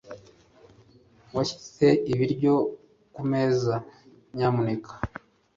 [1.35, 2.53] Washyize ibiryo
[3.13, 3.75] kumeza
[4.35, 4.91] nyamuneka